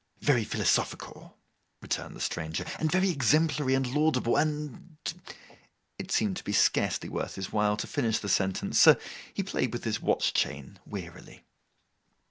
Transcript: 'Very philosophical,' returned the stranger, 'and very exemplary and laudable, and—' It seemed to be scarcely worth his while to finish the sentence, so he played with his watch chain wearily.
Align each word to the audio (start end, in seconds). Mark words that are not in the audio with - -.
'Very 0.19 0.43
philosophical,' 0.43 1.37
returned 1.79 2.15
the 2.15 2.19
stranger, 2.21 2.65
'and 2.79 2.91
very 2.91 3.11
exemplary 3.11 3.75
and 3.75 3.85
laudable, 3.93 4.35
and—' 4.35 4.97
It 5.99 6.09
seemed 6.11 6.37
to 6.37 6.43
be 6.43 6.53
scarcely 6.53 7.07
worth 7.07 7.35
his 7.35 7.53
while 7.53 7.77
to 7.77 7.85
finish 7.85 8.17
the 8.17 8.27
sentence, 8.27 8.79
so 8.79 8.95
he 9.31 9.43
played 9.43 9.73
with 9.73 9.83
his 9.83 10.01
watch 10.01 10.33
chain 10.33 10.79
wearily. 10.87 11.43